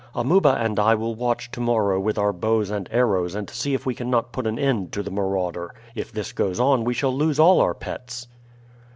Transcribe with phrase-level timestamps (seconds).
[0.15, 3.85] Amuba and I will watch to morrow with our bows and arrows and see if
[3.85, 5.75] we cannot put an end to the marauder.
[5.93, 8.27] If this goes on we shall lose all our pets."